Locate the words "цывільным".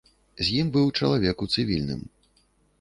1.53-2.05